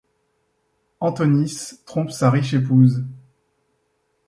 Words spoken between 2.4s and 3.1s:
épouse.